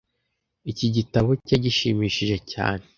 Iki 0.71 0.87
gitabo 0.95 1.29
cyari 1.45 1.63
gishimishije 1.65 2.37
cyane. 2.51 2.83